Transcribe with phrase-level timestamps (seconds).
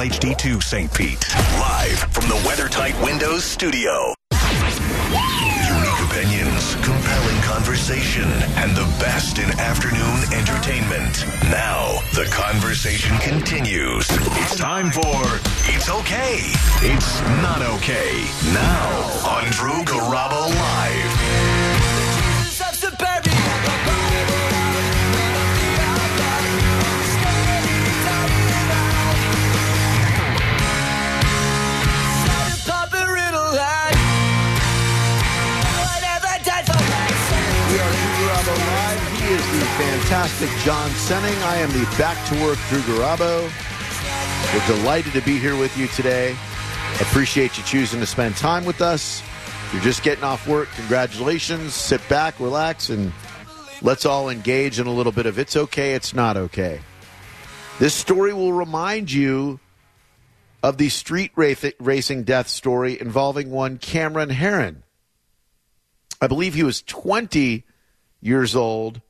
[0.00, 0.94] HD2 St.
[0.94, 1.28] Pete.
[1.60, 4.14] Live from the WeatherTight Windows studio.
[4.32, 8.24] Unique opinions, compelling conversation,
[8.56, 11.26] and the best in afternoon entertainment.
[11.50, 14.06] Now, the conversation continues.
[14.08, 15.20] It's time for
[15.68, 16.48] It's Okay.
[16.80, 18.24] It's Not Okay.
[18.54, 18.88] Now,
[19.28, 21.19] on Drew Garabo Live.
[39.80, 41.42] Fantastic John Senning.
[41.42, 43.50] I am the back to work Drew Garabo.
[44.52, 46.36] We're delighted to be here with you today.
[47.00, 49.22] Appreciate you choosing to spend time with us.
[49.22, 51.72] If you're just getting off work, congratulations.
[51.72, 53.10] Sit back, relax, and
[53.80, 56.78] let's all engage in a little bit of it's okay, it's not okay.
[57.78, 59.60] This story will remind you
[60.62, 64.82] of the street racing death story involving one Cameron Herron.
[66.20, 67.64] I believe he was 20
[68.20, 69.00] years old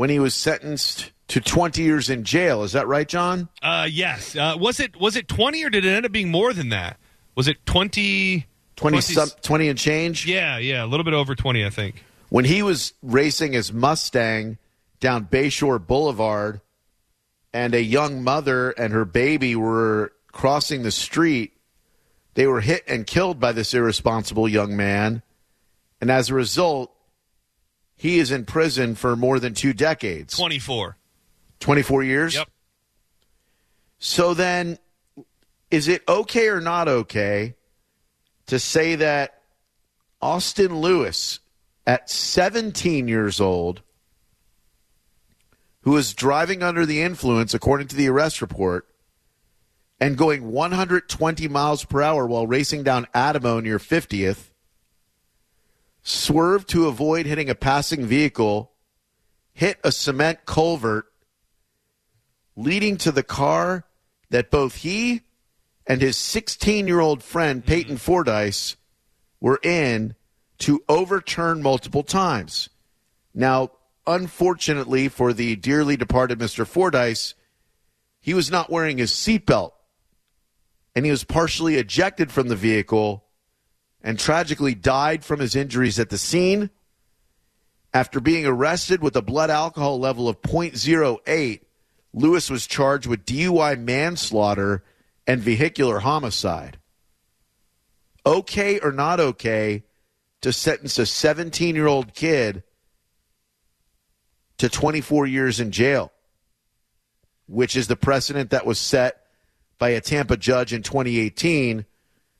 [0.00, 2.62] when he was sentenced to 20 years in jail.
[2.62, 3.50] Is that right, John?
[3.60, 4.34] Uh, yes.
[4.34, 6.96] Uh, was it was it twenty or did it end up being more than that?
[7.34, 8.46] Was it twenty?
[8.76, 10.24] 20, some, 20 and change?
[10.24, 12.02] Yeah, yeah, a little bit over twenty, I think.
[12.30, 14.56] When he was racing his Mustang
[15.00, 16.62] down Bayshore Boulevard
[17.52, 21.52] and a young mother and her baby were crossing the street,
[22.32, 25.22] they were hit and killed by this irresponsible young man.
[26.00, 26.90] And as a result,
[28.00, 30.34] he is in prison for more than two decades.
[30.34, 30.96] Twenty four.
[31.58, 32.34] 24 years?
[32.34, 32.48] Yep.
[33.98, 34.78] So then,
[35.70, 37.56] is it okay or not okay
[38.46, 39.42] to say that
[40.22, 41.40] Austin Lewis,
[41.86, 43.82] at 17 years old,
[45.82, 48.88] who was driving under the influence, according to the arrest report,
[50.00, 54.49] and going 120 miles per hour while racing down Adamo near 50th,
[56.10, 58.72] swerved to avoid hitting a passing vehicle,
[59.52, 61.06] hit a cement culvert,
[62.56, 63.86] leading to the car
[64.30, 65.22] that both he
[65.86, 67.68] and his 16 year old friend mm-hmm.
[67.68, 68.76] Peyton Fordyce
[69.40, 70.14] were in
[70.58, 72.68] to overturn multiple times.
[73.34, 73.70] Now,
[74.06, 76.66] unfortunately for the dearly departed Mr.
[76.66, 77.34] Fordyce,
[78.20, 79.72] he was not wearing his seatbelt
[80.94, 83.24] and he was partially ejected from the vehicle
[84.02, 86.70] and tragically died from his injuries at the scene
[87.92, 91.60] after being arrested with a blood alcohol level of 0.08
[92.12, 94.82] Lewis was charged with DUI manslaughter
[95.26, 96.78] and vehicular homicide.
[98.26, 99.84] Okay or not okay
[100.40, 102.62] to sentence a 17 year old kid
[104.58, 106.12] to 24 years in jail,
[107.46, 109.22] which is the precedent that was set
[109.78, 111.86] by a Tampa judge in 2018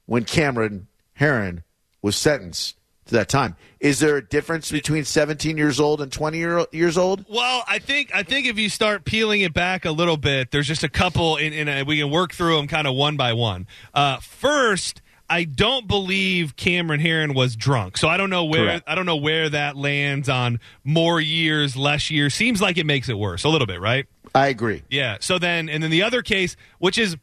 [0.07, 0.89] when Cameron
[1.21, 1.65] Herron
[2.01, 3.55] was sentenced to that time.
[3.79, 7.27] Is there a difference between 17 years old and 20 year, years old?
[7.29, 10.67] Well, I think I think if you start peeling it back a little bit, there's
[10.67, 13.69] just a couple, and we can work through them kind of one by one.
[13.95, 15.03] Uh, first.
[15.33, 18.85] I don't believe Cameron Herron was drunk, so I don't know where Correct.
[18.89, 22.35] I don't know where that lands on more years, less years.
[22.35, 24.07] Seems like it makes it worse a little bit, right?
[24.35, 24.83] I agree.
[24.91, 25.19] Yeah.
[25.21, 27.17] So then, and then the other case, which is,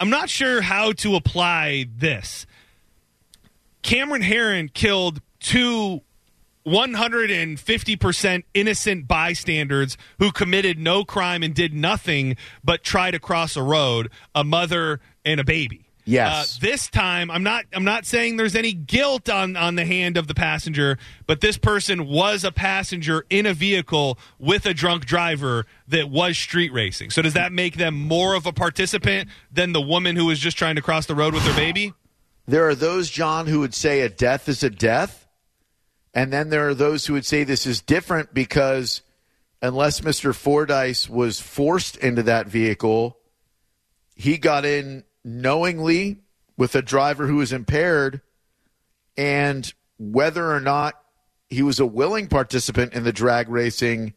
[0.00, 2.46] I'm not sure how to apply this.
[3.82, 6.02] Cameron Herron killed two
[6.66, 13.62] 150% innocent bystanders who committed no crime and did nothing but try to cross a
[13.62, 15.88] road, a mother and a baby.
[16.04, 16.56] Yes.
[16.56, 17.64] Uh, this time, I'm not.
[17.72, 21.56] I'm not saying there's any guilt on on the hand of the passenger, but this
[21.56, 27.10] person was a passenger in a vehicle with a drunk driver that was street racing.
[27.10, 30.58] So does that make them more of a participant than the woman who was just
[30.58, 31.94] trying to cross the road with her baby?
[32.46, 35.26] There are those, John, who would say a death is a death.
[36.14, 39.02] And then there are those who would say this is different because
[39.62, 40.34] unless Mr.
[40.34, 43.16] Fordyce was forced into that vehicle,
[44.14, 46.18] he got in knowingly
[46.56, 48.20] with a driver who was impaired.
[49.16, 50.94] And whether or not
[51.48, 54.14] he was a willing participant in the drag racing,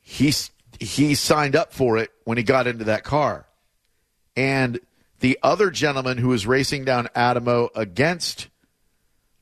[0.00, 0.34] he,
[0.78, 3.46] he signed up for it when he got into that car.
[4.36, 4.80] And
[5.20, 8.48] the other gentleman who was racing down Adamo against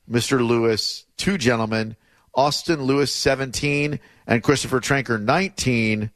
[0.09, 0.45] Mr.
[0.45, 1.95] Lewis, two gentlemen,
[2.33, 6.11] Austin Lewis 17 and Christopher Tranker 19,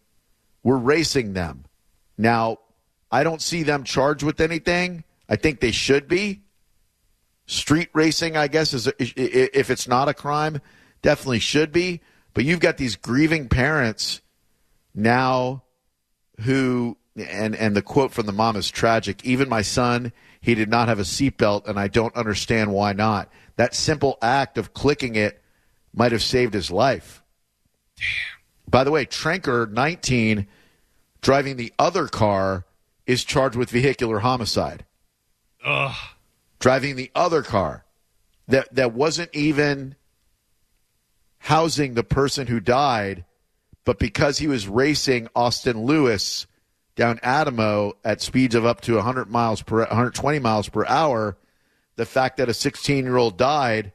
[0.63, 1.65] were racing them.
[2.17, 2.59] Now,
[3.11, 5.03] I don't see them charged with anything.
[5.29, 6.41] I think they should be.
[7.45, 10.61] Street racing, I guess, is if it's not a crime,
[11.01, 12.01] definitely should be.
[12.33, 14.21] But you've got these grieving parents
[14.95, 15.63] now
[16.41, 19.23] who and and the quote from the mom is tragic.
[19.25, 20.11] Even my son,
[20.41, 23.29] he did not have a seatbelt, and I don't understand why not.
[23.55, 25.41] That simple act of clicking it
[25.93, 27.23] might have saved his life.
[27.97, 28.05] Damn.
[28.69, 30.47] By the way, Trenker, 19,
[31.21, 32.65] driving the other car,
[33.05, 34.85] is charged with vehicular homicide.
[35.63, 35.95] Ugh.
[36.59, 37.85] Driving the other car
[38.47, 39.95] that that wasn't even
[41.39, 43.25] housing the person who died,
[43.85, 46.47] but because he was racing Austin Lewis
[46.95, 51.37] down Adamo at speeds of up to 100 miles per 120 miles per hour,
[51.95, 53.91] the fact that a 16 year old died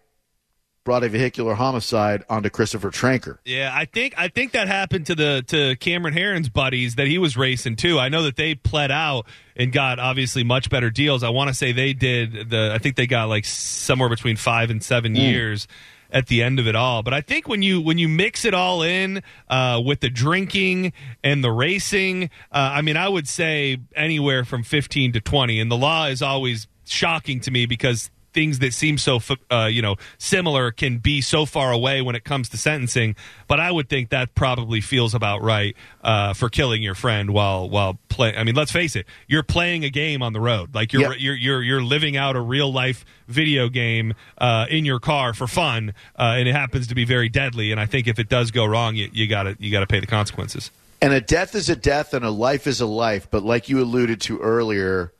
[0.84, 3.38] brought a vehicular homicide onto Christopher Tranker.
[3.44, 7.18] Yeah, I think I think that happened to the to Cameron Herron's buddies that he
[7.18, 7.98] was racing too.
[7.98, 11.22] I know that they pled out and got obviously much better deals.
[11.22, 14.70] I want to say they did the I think they got like somewhere between 5
[14.70, 15.18] and 7 Mm.
[15.18, 15.68] years
[16.10, 17.02] at the end of it all.
[17.02, 20.92] But I think when you when you mix it all in uh, with the drinking
[21.22, 25.60] and the racing, uh, I mean, I would say anywhere from 15 to 20.
[25.60, 29.20] And the law is always shocking to me because things that seem so
[29.50, 33.16] uh, you know similar can be so far away when it comes to sentencing.
[33.46, 37.68] But I would think that probably feels about right uh, for killing your friend while
[37.68, 38.36] while play.
[38.36, 40.74] I mean, let's face it, you're playing a game on the road.
[40.74, 41.16] Like you're Yep.
[41.18, 45.46] you're you're you're living out a real life video game uh, in your car for
[45.46, 47.72] fun, uh, and it happens to be very deadly.
[47.72, 50.06] And I think if it does go wrong, you, you gotta you gotta pay the
[50.06, 50.70] consequences.
[51.00, 53.28] And a death is a death and a life is a life.
[53.30, 55.12] But like you alluded to earlier,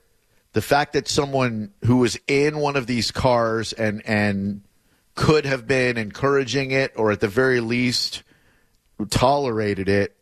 [0.53, 4.63] the fact that someone who was in one of these cars and and
[5.15, 8.23] could have been encouraging it or at the very least
[9.11, 10.17] tolerated it,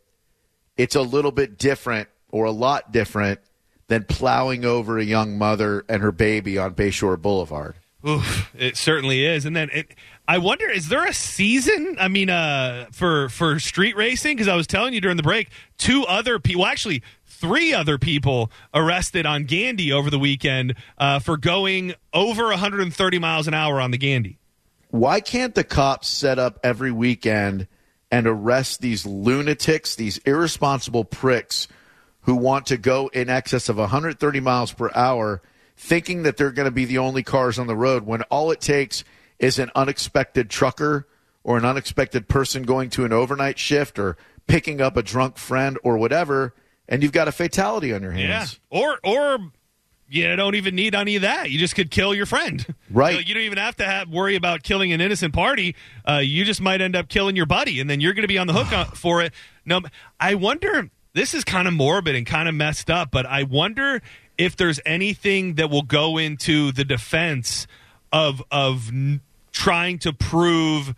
[0.75, 3.39] it's a little bit different or a lot different
[3.87, 7.75] than plowing over a young mother and her baby on Bayshore Boulevard.
[8.07, 9.45] Oof, it certainly is.
[9.45, 9.95] And then it,
[10.27, 11.95] I wonder, is there a season?
[11.99, 14.35] I mean, uh, for for street racing?
[14.35, 17.97] Because I was telling you during the break, two other people, well, actually three other
[17.97, 23.79] people arrested on Gandy over the weekend uh, for going over 130 miles an hour
[23.79, 24.37] on the Gandy.
[24.89, 27.67] why can't the cops set up every weekend
[28.11, 31.67] and arrest these lunatics, these irresponsible pricks
[32.21, 35.41] who want to go in excess of 130 miles per hour,
[35.77, 38.59] thinking that they're going to be the only cars on the road when all it
[38.59, 39.03] takes
[39.39, 41.07] is an unexpected trucker
[41.43, 44.17] or an unexpected person going to an overnight shift or
[44.47, 46.53] picking up a drunk friend or whatever,
[46.87, 48.59] and you've got a fatality on your hands.
[48.71, 48.79] Yeah.
[48.79, 49.51] Or or
[50.09, 51.51] you don't even need any of that.
[51.51, 52.65] You just could kill your friend.
[52.89, 53.11] Right.
[53.11, 55.75] You, know, you don't even have to have, worry about killing an innocent party.
[56.07, 58.37] Uh, you just might end up killing your buddy, and then you're going to be
[58.37, 59.33] on the hook on, for it.
[59.65, 59.81] No,
[60.19, 60.89] I wonder.
[61.13, 64.01] This is kind of morbid and kind of messed up, but I wonder
[64.37, 67.67] if there's anything that will go into the defense
[68.13, 69.21] of of n-
[69.57, 70.93] trying to prove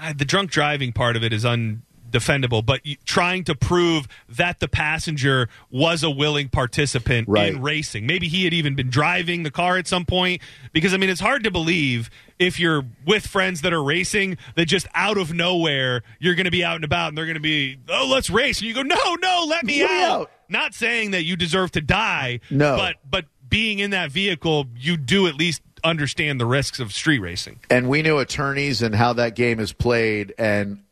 [0.00, 4.68] uh, the drunk driving part of it is undefendable, but trying to prove that the
[4.68, 7.54] passenger was a willing participant Right.
[7.54, 8.06] in racing.
[8.06, 10.42] Maybe he had even been driving the car at some point.
[10.72, 14.66] Because, I mean, it's hard to believe if you're with friends that are racing that
[14.66, 17.40] just out of nowhere you're going to be out and about and they're going to
[17.40, 18.58] be, oh, let's race.
[18.58, 20.20] And you go, no, no, let me Let me out.
[20.22, 20.30] out.
[20.48, 22.40] Not saying that you deserve to die.
[22.50, 22.76] No.
[22.76, 27.18] But, but being in that vehicle, you do at least understand the risks of street
[27.18, 27.60] racing.
[27.70, 30.82] and we know attorneys and how that game is played and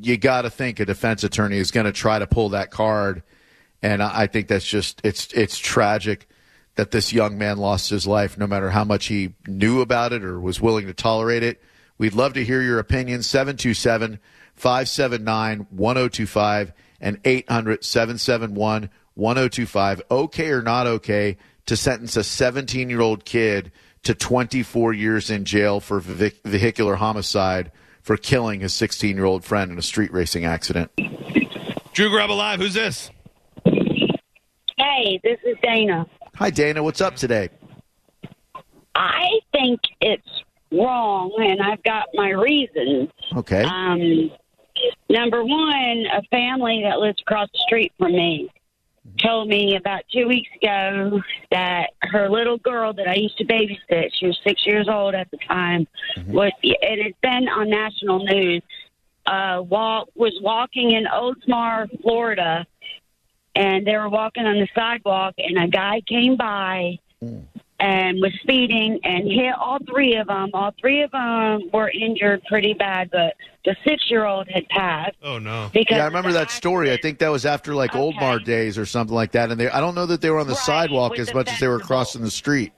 [0.00, 3.22] you got to think a defense attorney is going to try to pull that card
[3.82, 6.26] and I think that's just it's it's tragic
[6.76, 10.24] that this young man lost his life no matter how much he knew about it
[10.24, 11.62] or was willing to tolerate it
[11.98, 14.18] we'd love to hear your opinion 727
[14.54, 21.36] 579 1025 and 800 771 1025 okay or not okay
[21.66, 23.70] to sentence a 17 year old kid
[24.04, 29.70] to 24 years in jail for vehicular homicide for killing his 16 year old friend
[29.72, 30.90] in a street racing accident.
[31.92, 33.10] Drew Garabo Live, who's this?
[33.64, 36.06] Hey, this is Dana.
[36.36, 36.82] Hi, Dana.
[36.82, 37.48] What's up today?
[38.94, 43.10] I think it's wrong, and I've got my reasons.
[43.36, 43.62] Okay.
[43.62, 44.30] Um,
[45.08, 48.50] number one, a family that lives across the street from me
[49.24, 54.10] told me about two weeks ago that her little girl that I used to babysit,
[54.12, 55.86] she was six years old at the time,
[56.28, 58.62] was and it's been on national news.
[59.26, 62.66] Uh, walk was walking in Oldsmar, Florida,
[63.54, 66.98] and they were walking on the sidewalk, and a guy came by
[67.80, 70.50] and was speeding and hit all three of them.
[70.54, 75.70] All three of them were injured pretty bad, but the six-year-old had passed Oh, no.
[75.72, 76.92] because Yeah, I remember the that story.
[76.92, 77.98] I think that was after like Okay.
[78.18, 79.50] Oldsmar days or something like that.
[79.50, 81.50] And they, I don't know that they were on the Right, sidewalk as the much
[81.50, 82.72] as they were crossing the street.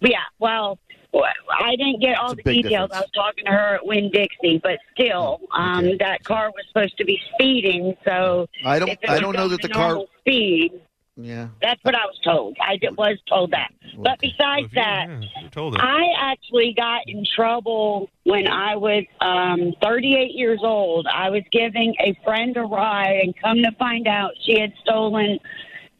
[0.00, 0.78] Yeah, well,
[1.12, 1.24] Well,
[1.58, 2.90] I didn't get all It's the details.
[2.90, 2.92] difference.
[2.92, 5.96] I was talking to her at Winn Dixie, but still, um, okay.
[6.00, 7.96] that car was supposed to be speeding.
[8.04, 10.00] So I don't I don't know that the car.
[10.20, 10.72] speed.
[11.16, 11.48] Yeah.
[11.62, 12.56] That's what I was told.
[12.60, 13.72] I was told that.
[13.96, 15.48] But besides you- that, yeah.
[15.78, 21.06] I actually got in trouble when I was um, 38 years old.
[21.06, 25.38] I was giving a friend a ride, and come to find out, she had stolen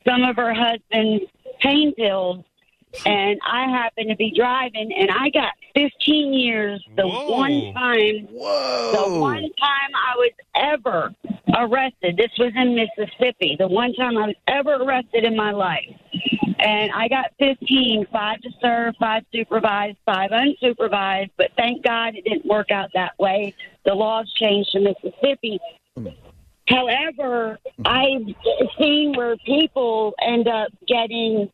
[0.07, 1.25] some of her husband's
[1.61, 2.45] pain pills.
[3.07, 7.31] And I happened to be driving, and I got 15 years the Whoa.
[7.31, 8.93] one time Whoa.
[8.93, 11.15] the one time I was ever
[11.57, 15.89] arrested, this was in Mississippi, the one time I was ever arrested in my life.
[16.59, 22.25] And I got 15, five to serve, five supervised, five unsupervised, but thank God it
[22.25, 23.55] didn't work out that way.
[23.85, 25.61] The laws changed to Mississippi.
[26.69, 28.23] However, I've
[28.79, 31.51] seen where people end up getting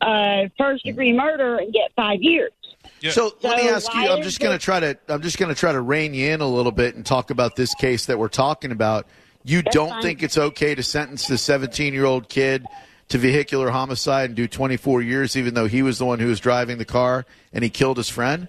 [0.00, 2.52] uh, first degree murder and get five years.
[3.00, 3.10] Yeah.
[3.10, 4.08] So let me ask you.
[4.08, 4.98] I'm just going to try to.
[5.08, 7.56] I'm just going to try to rein you in a little bit and talk about
[7.56, 9.06] this case that we're talking about.
[9.44, 10.02] You don't fine.
[10.02, 12.66] think it's okay to sentence the 17 year old kid
[13.08, 16.40] to vehicular homicide and do 24 years, even though he was the one who was
[16.40, 18.48] driving the car and he killed his friend?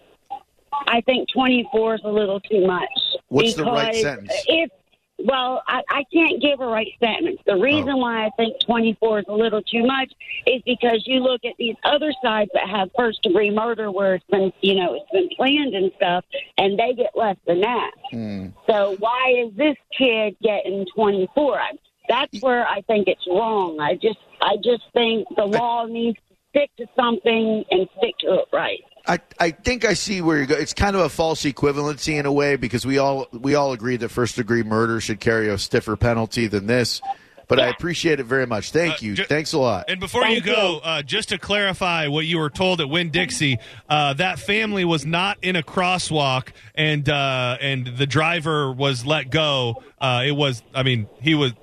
[0.88, 2.89] I think 24 is a little too much.
[3.27, 4.32] What's the right sentence?
[4.48, 4.72] If
[5.20, 7.40] well, I, I can't give a right statement.
[7.46, 7.98] The reason Oh.
[7.98, 10.12] why I think 24 is a little too much
[10.46, 14.26] is because you look at these other sides that have first degree murder where it's
[14.30, 16.24] been, you know, it's been planned and stuff,
[16.58, 17.92] and they get less than that.
[18.12, 18.48] Hmm.
[18.70, 21.60] So why is this kid getting 24?
[21.60, 21.72] I,
[22.10, 23.80] that's where I think it's wrong.
[23.80, 28.36] I just, I just think the law needs to stick to something and stick to
[28.36, 28.82] it right.
[29.08, 30.56] I, I think I see where you go.
[30.56, 33.96] It's kind of a false equivalency in a way because we all we all agree
[33.98, 37.02] that first degree murder should carry a stiffer penalty than this.
[37.50, 38.72] But I appreciate it very much.
[38.74, 39.14] Thank Uh, you.
[39.16, 39.86] ju- Thanks a lot.
[39.88, 40.78] And before you go, you.
[40.84, 43.58] uh, just to clarify what you were told at Winn Dixie,
[43.90, 49.30] uh, that family was not in a crosswalk, and uh, and the driver was let
[49.30, 49.82] go.
[49.98, 51.54] Uh, it was, I mean, he was.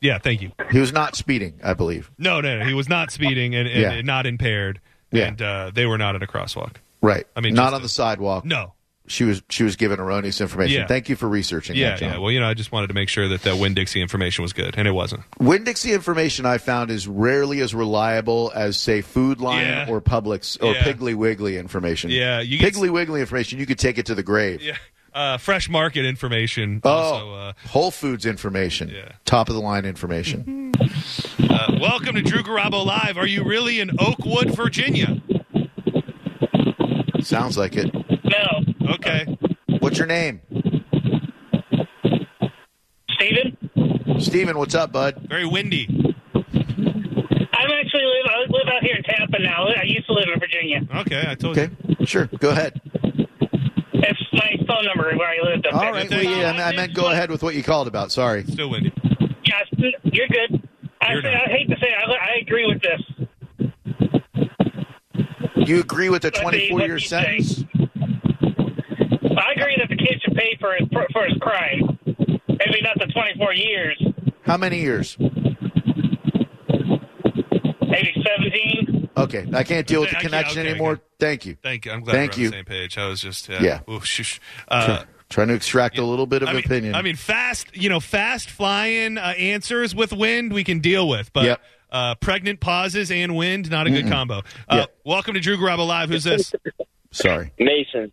[0.00, 0.52] Yeah, thank you.
[0.70, 2.10] He was not speeding, I believe.
[2.18, 3.90] No, no, no he was not speeding and, and, Yeah.
[3.92, 4.80] and not impaired,
[5.10, 5.26] Yeah.
[5.26, 6.76] and uh, they were not in a crosswalk.
[7.02, 7.26] Right.
[7.36, 8.44] I mean, not on the sidewalk.
[8.44, 8.72] No.
[9.08, 10.82] She was she was given erroneous information.
[10.82, 10.86] Yeah.
[10.86, 12.12] Thank you for researching Yeah, that, John.
[12.12, 12.18] yeah.
[12.18, 14.52] Well, you know, I just wanted to make sure that that Winn Dixie information was
[14.52, 15.22] good, and it wasn't.
[15.40, 19.86] Winn Dixie information I found is rarely as reliable as say Food Lion Yeah.
[19.92, 20.84] or Publix or Yeah.
[20.84, 22.10] Piggly Wiggly information.
[22.10, 23.58] Yeah, you get- Piggly Wiggly information.
[23.58, 24.62] You could take it to the grave.
[24.62, 24.76] Yeah.
[25.12, 26.80] Uh, fresh market information.
[26.84, 28.88] Oh, Also, uh, Whole Foods information.
[28.88, 29.08] Yeah.
[29.26, 30.72] Top of the line information.
[31.50, 33.18] uh, welcome to Drew Garabo Live.
[33.18, 35.20] Are you really in Oakwood, Virginia?
[37.22, 37.92] Sounds like it.
[38.24, 38.92] No.
[38.94, 39.36] Okay.
[39.80, 40.40] What's your name?
[43.10, 43.56] Steven?
[44.20, 45.16] Steven, what's up, bud?
[45.28, 45.86] Very windy.
[46.34, 49.66] I'm actually live, I live out here in Tampa now.
[49.68, 50.80] I used to live in Virginia.
[51.00, 52.06] Okay, I told Okay, you.
[52.06, 52.26] sure.
[52.38, 52.80] Go ahead.
[53.94, 55.92] It's my phone number where I lived up All there.
[55.92, 56.10] right.
[56.10, 58.10] Well, yeah, I meant go ahead with what you called about.
[58.10, 58.44] Sorry.
[58.44, 58.92] Still windy.
[59.44, 59.60] Yeah,
[60.04, 60.68] you're good.
[61.00, 61.34] I, You're say.
[61.34, 63.00] I hate to say it, I, I agree with this.
[65.66, 67.40] You agree with the 24 what year you say.
[67.40, 67.64] sentence?
[67.74, 71.98] I agree that the kid should pay for his for his crime.
[72.48, 74.02] Maybe not the 24 years.
[74.42, 75.16] How many years?
[77.88, 79.10] Maybe 17.
[79.16, 80.92] Okay, I can't deal with the connection okay, anymore.
[80.92, 81.02] okay.
[81.20, 81.56] Thank you.
[81.62, 81.92] Thank you.
[81.92, 82.46] I'm glad Thank we're you.
[82.46, 82.98] on the same page.
[82.98, 83.80] I was just uh, Yeah.
[83.88, 84.40] ooh, shush.
[84.68, 86.94] Uh, Trying to extract a little bit of I mean, opinion.
[86.94, 91.32] I mean, fast, you know, fast flying uh, answers with wind we can deal with,
[91.32, 91.60] but Yep.
[91.92, 94.38] Uh, pregnant pauses and wind, not a good combo.
[94.68, 94.86] Uh, Yeah.
[95.04, 96.08] Welcome to Drew Garabo Live.
[96.08, 96.52] Who's this?
[97.12, 97.52] Sorry.
[97.58, 98.10] Mason.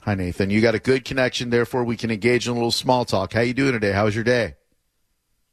[0.00, 0.50] Hi, Nathan.
[0.50, 3.32] You got a good connection, therefore we can engage in a little small talk.
[3.34, 3.92] How you doing today?
[3.92, 4.54] How was your day?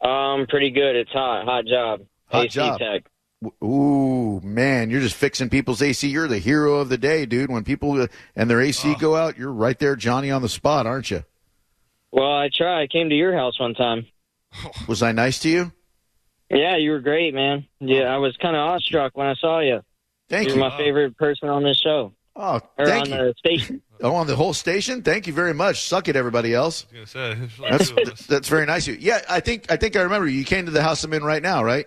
[0.01, 0.95] Um, pretty good.
[0.95, 1.45] It's hot.
[1.45, 2.01] Hot job.
[2.27, 2.79] Hot AC job.
[2.79, 3.03] tech.
[3.63, 6.07] Ooh, man, you're just fixing people's AC.
[6.07, 7.49] You're the hero of the day, dude.
[7.51, 10.85] When people uh, and their AC go out, you're right there, Johnny, on the spot,
[10.87, 11.23] aren't you?
[12.11, 12.81] Well, I try.
[12.83, 14.07] I came to your house one time.
[14.87, 15.71] Was I nice to you?
[16.49, 17.65] Yeah, you were great, man.
[17.79, 19.81] Yeah, I was kind of awestruck when I saw you.
[20.29, 20.55] Thank you.
[20.55, 20.69] You're you.
[20.69, 23.17] my favorite person on this show Oh, or thank on you.
[23.27, 23.81] the station.
[24.01, 25.01] Oh, on the whole station.
[25.01, 25.81] Thank you very much.
[25.83, 26.85] Suck it, everybody else.
[26.95, 28.99] I was gonna say, That's that's very nice of you.
[29.01, 30.37] Yeah, I think I think I remember you.
[30.39, 31.85] You came to the house I'm in right now, right?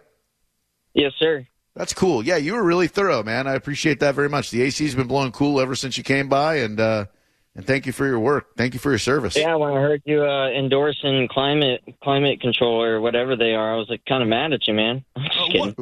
[0.92, 1.46] yes, sir.
[1.74, 2.22] That's cool.
[2.22, 3.46] Yeah, you were really thorough, man.
[3.46, 4.50] I appreciate that very much.
[4.50, 7.06] The AC's been blowing cool ever since you came by, and uh,
[7.54, 8.56] and thank you for your work.
[8.56, 9.36] Thank you for your service.
[9.36, 13.76] Yeah, when I heard you uh, endorsing climate climate control or whatever they are, I
[13.76, 15.04] was like kind of mad at you, man.
[15.54, 15.72] Uh,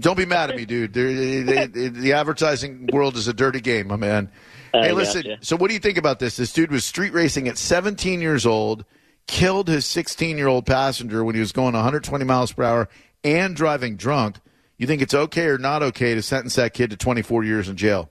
[0.00, 0.92] Don't be mad at me, dude.
[0.92, 1.12] They're-
[1.44, 4.30] they- they- the advertising world is a dirty game, my man.
[4.74, 5.36] I hey, listen.
[5.40, 6.36] So, what do you think about this?
[6.36, 8.84] This dude was street racing at 17 years old,
[9.26, 12.88] killed his 16 year old passenger when he was going 120 miles per hour
[13.24, 14.36] and driving drunk.
[14.78, 17.76] You think it's okay or not okay to sentence that kid to 24 years in
[17.76, 18.10] jail?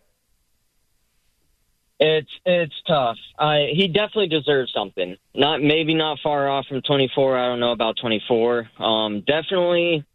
[2.00, 3.18] It's it's tough.
[3.38, 5.18] I he definitely deserves something.
[5.36, 7.38] Not maybe not far off from 24.
[7.38, 8.70] I don't know about 24.
[8.80, 10.06] Um, definitely.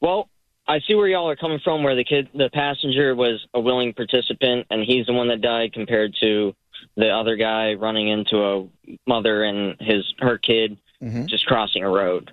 [0.00, 0.28] Well,
[0.66, 1.84] I see where y'all are coming from.
[1.84, 5.72] Where the kid, the passenger, was a willing participant, and he's the one that died,
[5.72, 6.54] compared to
[6.96, 8.68] the other guy running into a
[9.06, 10.78] mother and his her kid
[11.26, 12.32] just crossing a road.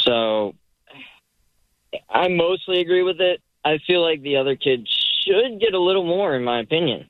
[0.00, 0.54] So
[2.08, 3.40] I mostly agree with it.
[3.64, 7.08] I feel like the other kid should get a little more, in my opinion,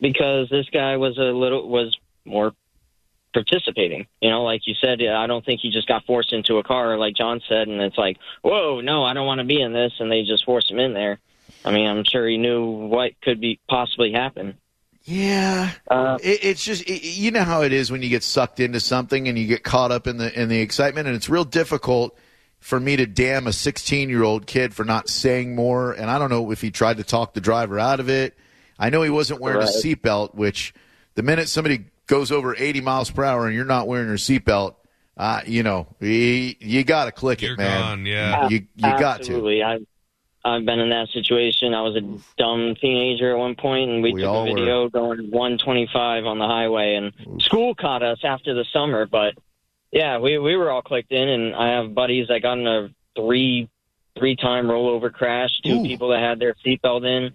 [0.00, 2.52] because this guy was a little was more
[3.32, 4.06] participating.
[4.20, 6.96] You know, like you said, I don't think he just got forced into a car,
[6.96, 9.92] like John said, and it's like, whoa, no, I don't want to be in this,
[9.98, 11.18] and they just forced him in there.
[11.64, 14.56] I mean, I'm sure he knew what could be possibly happen.
[15.04, 18.60] Yeah, Uh, it, it's just it, you know how it is when you get sucked
[18.60, 21.44] into something and you get caught up in the in the excitement, and it's real
[21.44, 22.16] difficult
[22.60, 25.92] for me to damn a 16 year old kid for not saying more.
[25.92, 28.36] And I don't know if he tried to talk the driver out of it.
[28.80, 30.72] I know he wasn't wearing a seatbelt, which
[31.14, 34.74] the minute somebody goes over 80 miles per hour and you're not wearing your seatbelt,
[35.18, 37.80] uh, you know, you, you got to click You're it, man.
[37.80, 38.48] gone, yeah.
[38.48, 39.32] You you got to.
[39.34, 39.62] Absolutely.
[39.62, 39.86] I've
[40.42, 41.74] I've been in that situation.
[41.74, 44.88] I was a dumb teenager at one point, and we, We took all a video
[44.88, 49.04] going 125 on the highway, and school caught us after the summer.
[49.04, 49.34] But
[49.92, 52.88] yeah, we we were all clicked in, and I have buddies that got in a
[53.14, 53.68] three
[54.18, 55.60] three time rollover crash.
[55.62, 55.82] Two Ooh.
[55.82, 57.34] people that had their seatbelt in.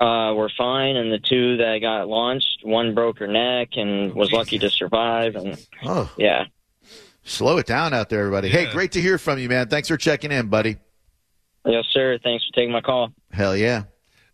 [0.00, 4.30] Uh, were fine, and the two that got launched, one broke her neck and was
[4.30, 5.34] lucky to survive.
[5.34, 6.44] And Oh, yeah,
[7.24, 8.48] slow it down out there, everybody.
[8.48, 9.66] Hey, great to hear from you, man.
[9.68, 10.76] Thanks for checking in, buddy.
[11.66, 12.16] yes, sir.
[12.22, 13.12] Thanks for taking my call.
[13.32, 13.84] Hell yeah.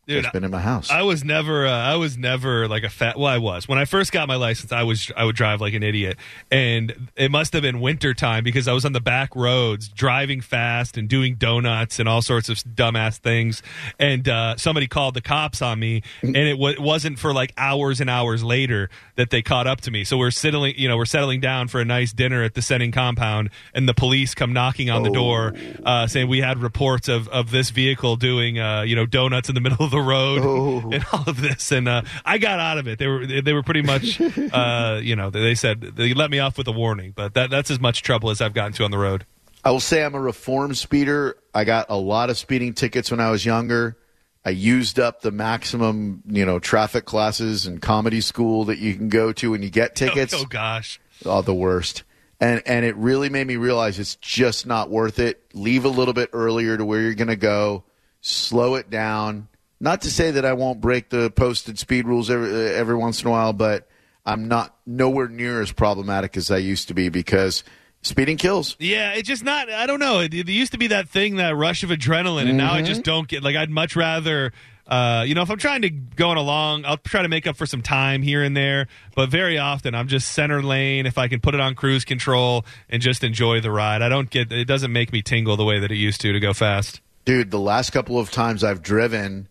[0.07, 0.91] Dude, It's been in my house.
[0.91, 3.19] I was never, uh, I was never like a fat.
[3.19, 4.71] Well, I was when I first got my license.
[4.71, 6.19] I was, I would drive like an idiot,
[6.51, 10.43] and it must have been winter time because I was on the back roads driving
[10.43, 13.63] fast and doing donuts and all sorts of dumbass things.
[13.99, 18.01] And uh, somebody called the cops on me, and it, w- wasn't for like hours
[18.01, 20.05] and hours later that they caught up to me.
[20.05, 22.93] So we're settling, you know, we're settling down for a nice dinner at the Senning
[22.93, 27.27] compound, and the police come knocking on the door, uh, saying we had reports of
[27.29, 30.91] of this vehicle doing, uh, you know, donuts in the middle of the road Oh.
[30.93, 31.73] and all of this.
[31.73, 32.99] And uh, I got out of it.
[32.99, 34.21] They were they were pretty much,
[34.53, 37.71] uh, you know, they said they let me off with a warning, but that that's
[37.71, 39.25] as much trouble as I've gotten to on the road.
[39.65, 41.37] I will say I'm a reformed speeder.
[41.55, 43.97] I got a lot of speeding tickets when I was younger.
[44.45, 49.09] I used up the maximum, you know, traffic classes and comedy school that you can
[49.09, 50.35] go to when you get tickets.
[50.35, 51.01] Oh, oh gosh.
[51.25, 52.03] Oh, the worst.
[52.41, 55.43] And and it really made me realize it's just not worth it.
[55.55, 57.85] Leave a little bit earlier to where you're going to go.
[58.21, 59.49] Slow it down.
[59.81, 63.29] Not to say that I won't break the posted speed rules every every once in
[63.29, 63.89] a while, but
[64.25, 67.65] I'm not nowhere near as problematic as I used to be because
[68.03, 68.77] speeding kills.
[68.79, 69.71] Yeah, it's just not.
[69.71, 70.21] I don't know.
[70.21, 73.03] It, it used to be that thing, that rush of adrenaline, and now I just
[73.03, 73.43] don't get.
[73.43, 74.53] Like, I'd much rather.
[74.87, 77.57] Uh, you know, if I'm trying to go going along, I'll try to make up
[77.57, 78.87] for some time here and there.
[79.17, 81.07] But very often, I'm just center lane.
[81.07, 84.29] If I can put it on cruise control and just enjoy the ride, I don't
[84.29, 84.53] get.
[84.53, 87.01] It doesn't make me tingle the way that it used to to go fast.
[87.25, 89.49] Dude, the last couple of times I've driven,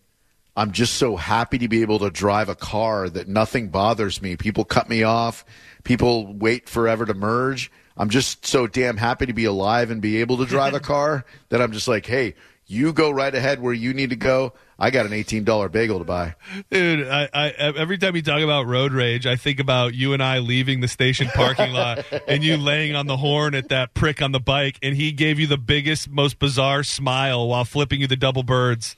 [0.56, 4.36] I'm just so happy to be able to drive a car that nothing bothers me.
[4.36, 5.44] People cut me off,
[5.82, 7.72] people wait forever to merge.
[7.96, 11.24] I'm just so damn happy to be alive and be able to drive a car
[11.48, 12.34] that I'm just like, hey,
[12.66, 14.52] you go right ahead where you need to go.
[14.78, 16.34] I got an $18 bagel to buy.
[16.70, 20.22] Dude, I, I every time you talk about road rage, I think about you and
[20.22, 24.20] I leaving the station parking lot and you laying on the horn at that prick
[24.22, 28.06] on the bike, and he gave you the biggest, most bizarre smile while flipping you
[28.06, 28.96] the double birds.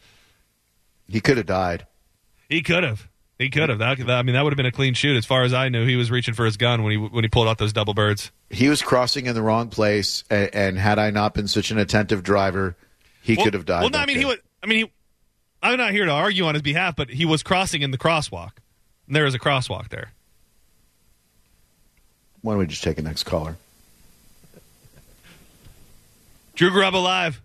[1.08, 1.86] He could have died.
[2.48, 3.08] He could have.
[3.38, 3.78] He could have.
[3.80, 5.16] That, I mean, that would have been a clean shoot.
[5.16, 7.28] As far as I knew, he was reaching for his gun when he when he
[7.28, 8.30] pulled out those double birds.
[8.50, 11.78] He was crossing in the wrong place, and, and had I not been such an
[11.78, 12.76] attentive driver,
[13.22, 13.80] he Well- could have died.
[13.82, 14.20] Well, no, I mean, day.
[14.20, 14.38] he was.
[14.62, 14.92] I mean, he,
[15.62, 18.52] I'm not here to argue on his behalf, but he was crossing in the crosswalk.
[19.06, 20.12] And there is a crosswalk there.
[22.40, 23.56] Why don't we just take a next caller?
[26.54, 27.42] Drew Garabo live.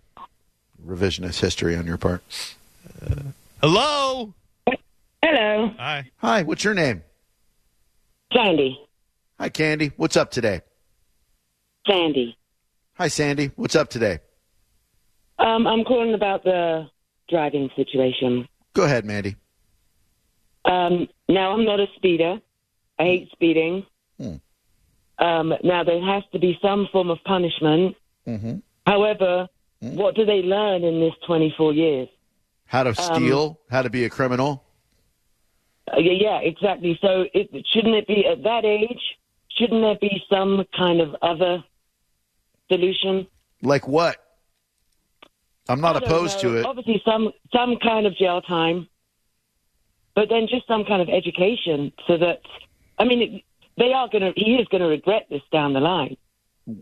[0.86, 2.22] Revisionist history on your part.
[3.04, 3.16] Uh,
[3.62, 4.34] Hello.
[5.22, 6.10] Hello, Hi.
[6.16, 7.04] Hi, what's your name?
[8.34, 8.76] Sandy.
[9.38, 9.92] Hi, Candy.
[9.96, 10.62] What's up today?
[11.86, 12.36] Sandy.
[12.94, 13.52] Hi, Sandy.
[13.54, 14.18] What's up today?
[15.38, 16.88] Um, I'm calling about the
[17.28, 18.48] driving situation.
[18.74, 19.36] Go ahead, Mandy.
[20.64, 22.40] Um, now, I'm not a speeder.
[22.98, 23.86] I hate speeding.
[24.18, 24.34] Hmm.
[25.24, 27.94] Um, now, there has to be some form of punishment.
[28.26, 28.56] Mm-hmm.
[28.88, 29.48] However,
[29.78, 32.08] what do they learn in this 24 years?
[32.72, 33.60] How to Um, steal?
[33.70, 34.64] how to be a criminal?
[35.92, 36.98] Uh, yeah, yeah, exactly.
[37.02, 39.02] So, it, shouldn't it be at that age?
[39.58, 41.62] Shouldn't there be some kind of other
[42.70, 43.26] solution?
[43.60, 44.16] Like what?
[45.68, 46.52] I'm not opposed know.
[46.52, 46.64] to it.
[46.64, 48.88] Obviously, some some kind of jail time.
[50.14, 52.40] but then just some kind of education so that,
[52.98, 53.42] I mean, it,
[53.78, 56.16] they are going to, he is going to regret this down the line.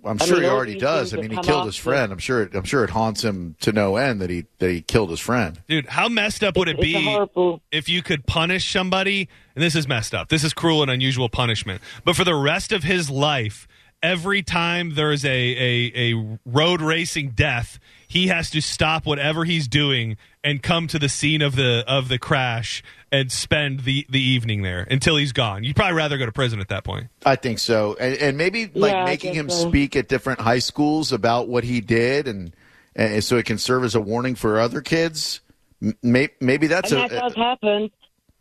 [0.04, 1.14] I'm I sure mean, he already does.
[1.14, 2.12] I mean, he killed his after- friend.
[2.12, 2.42] I'm sure.
[2.42, 5.20] It, I'm sure it haunts him to no end that he that he killed his
[5.20, 5.60] friend.
[5.68, 7.62] Dude, how messed up would it It's be horrible.
[7.72, 9.28] if you could punish somebody?
[9.54, 10.28] And this is messed up.
[10.28, 11.80] This is cruel and unusual punishment.
[12.04, 13.66] But for the rest of his life,
[14.02, 19.66] every time there's a, a, a road racing death, he has to stop whatever he's
[19.66, 24.20] doing and come to the scene of the of the crash and spend the, the
[24.20, 25.64] evening there until he's gone.
[25.64, 27.08] You'd probably rather go to prison at that point.
[27.26, 29.68] I think so, and, and maybe like Yeah, making him so.
[29.68, 32.54] speak at different high schools about what he did, and,
[32.94, 35.40] and so it can serve as a warning for other kids.
[35.82, 37.90] M- May, maybe that's and a, that does happen.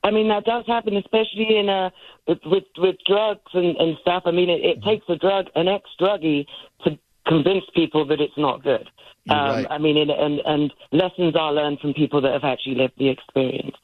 [0.03, 1.89] I mean, that does happen, especially in uh,
[2.27, 4.23] with, with with drugs and, and stuff.
[4.25, 6.45] I mean, it, it takes a drug, an ex-druggie,
[6.85, 8.88] to convince people that it's not good.
[9.29, 9.67] Um, right.
[9.69, 13.10] I mean, it, and and lessons are learned from people that have actually lived the
[13.10, 13.75] experience.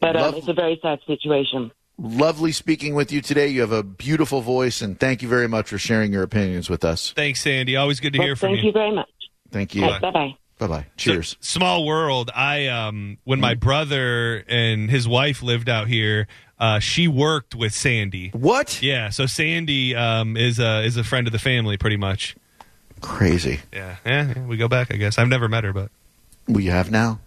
[0.00, 1.70] But um, it's a very sad situation.
[1.98, 3.48] lovely speaking with you today.
[3.48, 6.84] You have a beautiful voice, and thank you very much for sharing your opinions with
[6.84, 7.12] us.
[7.12, 7.76] Thanks, Sandy.
[7.76, 8.56] Always good to Well, hear from you.
[8.56, 8.72] thank you.
[8.72, 9.08] very much.
[9.50, 9.82] Thank you.
[9.82, 10.36] Bye bye.
[10.58, 10.86] Bye bye.
[10.96, 11.30] Cheers.
[11.40, 12.30] So, small world.
[12.34, 16.28] I um when my brother and his wife lived out here,
[16.60, 18.30] uh, she worked with Sandy.
[18.34, 18.80] what?
[18.82, 22.36] Yeah, so Sandy um is a is a friend of the family, pretty much.
[23.02, 23.60] Crazy.
[23.72, 24.92] Yeah, yeah, we go back.
[24.92, 25.90] I guess I've never met her, but
[26.48, 27.20] We have now.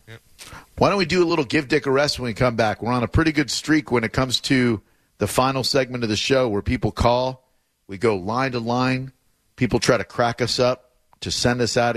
[0.77, 2.81] Why don't we do a little give Dick a rest when we come back?
[2.81, 4.81] We're on a pretty good streak when it comes to
[5.19, 7.47] the final segment of the show where people call.
[7.87, 9.11] We go line to line.
[9.55, 11.93] People try to crack us up to send us out